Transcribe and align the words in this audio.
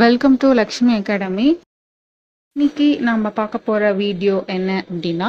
Welcome 0.00 0.36
to 0.36 0.48
Lakshmi 0.52 0.92
academy 0.94 1.46
இன்னைக்கு 2.56 2.86
நம்ம 3.00 3.30
பார்க்க 3.30 3.58
போகிற 3.58 3.90
வீடியோ 3.92 4.36
என்ன 4.46 4.70
அப்படின்னா 4.90 5.28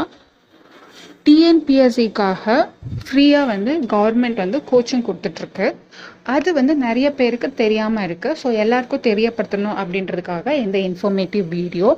டிஎன்பிஎஸ்சிக்காக 1.25 2.55
ஃப்ரீயாக 3.03 3.49
வந்து 3.51 3.73
கவர்மெண்ட் 3.93 4.39
வந்து 4.43 4.59
கோச்சிங் 4.71 5.05
கொடுத்துட்ருக்கு. 5.07 5.67
அது 6.27 6.53
வந்து 6.53 6.75
நிறைய 6.75 7.09
பேருக்கு 7.11 7.49
தெரியாமல் 7.53 8.05
இருக்குது 8.07 8.39
ஸோ 8.43 8.53
எல்லாருக்கும் 8.63 9.05
தெரியப்படுத்தணும் 9.09 9.77
அப்படின்றதுக்காக 9.83 10.55
இந்த 10.63 10.79
இன்ஃபர்மேட்டிவ் 10.89 11.47
வீடியோ 11.49 11.91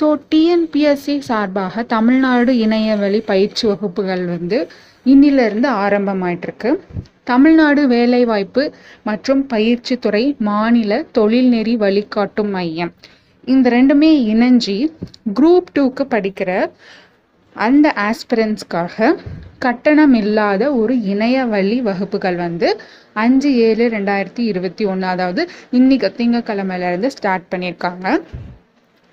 ஸோ 0.00 0.08
டிஎன்பிஎஸ்சி 0.32 1.18
சார்பாக 1.30 1.86
தமிழ்நாடு 1.96 2.54
இணையவழி 2.58 3.20
பயிற்சி 3.32 3.66
வகுப்புகள் 3.66 4.26
வந்து 4.26 4.60
இன்னிலிருந்து 5.06 5.68
ஆரம்பமாயிட்டிருக்கு 5.84 6.72
தமிழ்நாடு 7.26 7.82
வேலைவாய்ப்பு 7.94 8.62
மற்றும் 9.08 9.42
பயிற்சித்துறை 9.52 10.24
மாநில 10.48 10.92
தொழில்நெறி 11.18 11.74
வழிகாட்டும் 11.84 12.52
மையம். 12.56 12.92
இந்த 13.44 13.70
ரெண்டுமே 13.76 14.10
இணைஞ்சி 14.32 14.76
குரூப் 15.38 15.70
டூக்கு 15.76 16.04
படிக்கிற 16.14 16.50
அந்த 17.56 17.86
ஆஸ்பிரன்ஸ்க்காக 18.08 19.08
கட்டணம் 19.64 20.14
இல்லாத 20.20 20.62
ஒரு 20.80 20.94
இணைய 21.12 21.44
வழி 21.52 21.76
வகுப்புகள் 21.88 22.38
வந்து 22.44 22.68
அஞ்சு 23.24 23.50
ஏழு 23.66 23.84
ரெண்டாயிரத்தி 23.96 24.42
இருபத்தி 24.52 24.84
ஒன்று 24.92 25.06
அதாவது 25.06 25.42
இன்னைக்கு 25.78 26.08
திங்கக்கிழமையிலேருந்து 26.18 27.10
ஸ்டார்ட் 27.16 27.46
பண்ணியிருக்காங்க. 27.52 28.06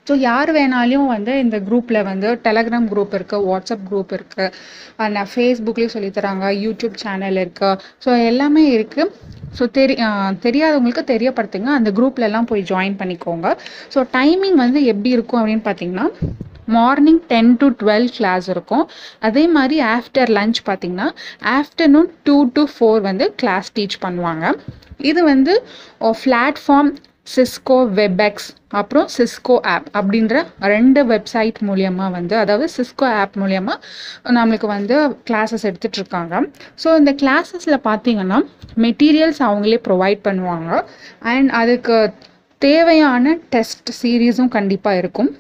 ஸோ 0.08 0.14
யார் 0.28 0.50
வேணாலையும் 0.58 1.10
வந்து 1.16 1.34
இந்த 1.44 1.58
குரூப்பில் 1.68 2.00
வந்து 2.12 2.30
டெலகிராம் 2.46 2.88
குரூப் 2.94 3.14
இருக்குது 3.18 3.46
வாட்ஸ்அப் 3.50 3.84
குரூப் 3.90 4.14
இருக்குது 4.18 4.48
அண்ட் 5.04 5.20
ஃபேஸ்புக்லேயும் 5.34 5.94
சொல்லித்தராங்க 5.96 6.48
யூடியூப் 6.66 6.96
சேனல் 7.04 7.40
இருக்குது 7.44 7.80
ஸோ 8.06 8.12
எல்லாமே 8.30 8.64
இருக்குது 8.78 9.12
ஸோ 9.58 9.64
தெரி 9.78 9.96
தெரியாதவங்களுக்கு 10.46 11.04
தெரியப்படுத்துங்க. 11.14 11.70
அந்த 11.80 11.90
குரூப்லலாம் 11.98 12.48
போய் 12.52 12.70
ஜாயின் 12.72 12.96
பண்ணிக்கோங்க. 13.02 13.48
ஸோ 13.94 14.00
டைமிங் 14.18 14.58
வந்து 14.64 14.80
எப்படி 14.92 15.12
இருக்கும் 15.18 15.40
அப்படின்னு 15.42 15.66
பார்த்தீங்கன்னா 15.68 16.08
morning 16.76 17.22
ten 17.32 17.52
to 17.62 17.68
twelve 17.82 18.08
class 18.18 18.48
இருக்கும். 18.54 18.84
அதே 19.28 19.44
மாதிரி 19.58 19.78
ஆஃப்டர் 19.96 20.32
லஞ்ச் 20.38 20.60
பார்த்தீங்கன்னா 20.70 21.08
ஆஃப்டர்நூன் 21.58 22.10
டூ 22.28 22.38
டு 22.58 22.64
ஃபோர் 22.74 23.02
வந்து 23.10 23.28
கிளாஸ் 23.42 23.70
டீச் 23.78 23.98
பண்ணுவாங்க. 24.06 24.46
இது 25.10 25.22
வந்து 25.32 25.54
பிளாட்ஃபார்ம் 26.24 26.92
சிஸ்கோ 27.28 27.76
வெப்எக்ஸ் 27.98 28.48
அப்புறம் 28.80 29.08
சிஸ்கோ 29.16 29.56
ஆப் 29.74 29.88
அப்படின்ற 29.98 30.36
ரெண்டு 30.74 31.02
வெப்சைட் 31.12 31.60
மூலியமாக 31.68 32.10
வந்து 32.18 32.36
அதாவது 32.44 32.68
சிஸ்கோ 32.78 33.08
ஆப் 33.22 33.36
மூலியமாக 33.42 34.34
நம்மளுக்கு 34.38 34.68
வந்து 34.76 34.96
கிளாஸஸ் 35.30 35.66
எடுத்துட்ருக்காங்க 35.70 36.34
ஸோ 36.84 36.90
இந்த 37.02 37.14
கிளாஸஸில் 37.22 37.78
பார்த்தீங்கன்னா 37.90 38.40
மெட்டீரியல்ஸ் 38.86 39.42
அவங்களே 39.50 39.80
ப்ரொவைட் 39.88 40.22
பண்ணுவாங்க. 40.28 40.70
அண்ட் 41.34 41.52
அதுக்கு 41.62 41.98
தேவையான 42.62 43.36
டெஸ்ட் 43.56 43.92
சீரீஸும் 44.02 44.54
கண்டிப்பாக 44.58 45.02
இருக்கும். 45.02 45.32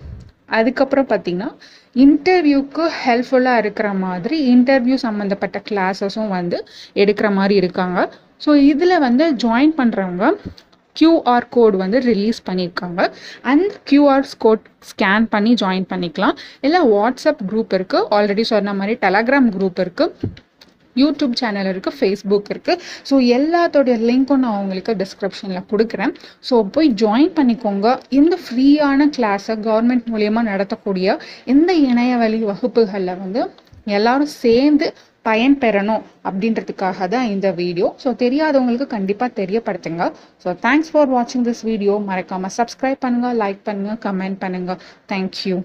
அதுக்கப்புறம் 0.57 1.09
பார்த்தீங்கன்னா 1.11 1.51
இன்டர்வியூக்கு 1.95 2.83
ஹெல்ப்ஃபுல்லாக 3.03 3.61
இருக்கிற 3.63 3.87
மாதிரி 4.05 4.35
இன்டர்வியூ 4.53 4.97
சம்மந்தப்பட்ட 5.07 5.57
கிளாஸஸும் 5.69 6.33
வந்து 6.37 6.57
எடுக்கிற 7.03 7.29
மாதிரி 7.39 7.55
இருக்காங்க. 7.61 7.99
ஸோ 8.45 8.51
இதில் 8.71 9.03
வந்து 9.07 9.25
ஜாயின் 9.43 9.73
பண்ணுறவங்க 9.79 10.25
கியூஆர் 10.99 11.47
கோட் 11.55 11.77
வந்து 11.83 11.99
ரிலீஸ் 12.11 12.39
பண்ணியிருக்காங்க. 12.49 13.01
அந்த 13.53 13.71
கியூஆர் 13.91 14.29
கோட் 14.45 14.65
ஸ்கேன் 14.91 15.27
பண்ணி 15.33 15.53
ஜாயின் 15.63 15.89
பண்ணிக்கலாம். 15.93 16.37
இல்லை 16.67 16.81
வாட்ஸ்அப் 16.93 17.43
குரூப் 17.51 17.75
இருக்குது 17.79 18.07
ஆல்ரெடி 18.17 18.45
சொன்ன 18.53 18.73
மாதிரி 18.79 18.95
டெலகிராம் 19.05 19.49
குரூப் 19.57 19.81
இருக்குது 19.85 20.31
யூடியூப் 20.99 21.35
சேனல் 21.39 21.67
இருக்குது 21.71 21.97
ஃபேஸ்புக் 21.97 22.49
இருக்குது 22.53 22.81
ஸோ 23.09 23.15
எல்லாத்தோடைய 23.35 23.95
லிங்க்கும் 24.07 24.41
நான் 24.45 24.57
உங்களுக்கு 24.61 24.93
டிஸ்கிரிப்ஷனில் 25.01 25.67
கொடுக்குறேன். 25.71 26.13
ஸோ 26.47 26.55
போய் 26.75 26.89
ஜாயின் 27.01 27.31
பண்ணிக்கோங்க. 27.37 27.87
இந்த 28.19 28.37
ஃப்ரீயான 28.45 29.07
கிளாஸை 29.17 29.55
கவர்மெண்ட் 29.67 30.09
மூலியமாக 30.13 30.49
நடத்தக்கூடிய 30.51 31.17
இந்த 31.53 31.71
இணையவழி 31.89 32.41
வகுப்புகளில் 32.51 33.19
வந்து 33.23 33.43
எல்லாரும் 33.97 34.31
சேர்ந்து 34.43 34.87
பயன் 35.27 35.55
பெறணும் 35.63 36.03
அப்படின்றதுக்காக 36.27 37.07
தான் 37.13 37.29
இந்த 37.33 37.47
வீடியோ. 37.61 37.87
ஸோ 38.03 38.09
தெரியாதவங்களுக்கு 38.23 38.87
கண்டிப்பாக 38.95 39.37
தெரியப்படுத்துங்க. 39.41 40.05
ஸோ 40.43 40.55
தேங்க்ஸ் 40.65 40.91
ஃபார் 40.93 41.11
வாட்சிங் 41.15 41.45
திஸ் 41.49 41.63
வீடியோ 41.71 41.95
மறக்காமல் 42.09 42.55
சப்ஸ்கிரைப் 42.59 43.03
பண்ணுங்கள் 43.05 43.39
லைக் 43.43 43.63
பண்ணுங்கள் 43.69 44.01
கமெண்ட் 44.07 44.41
பண்ணுங்கள் 44.45 44.81
தேங்க்யூ 45.13 45.57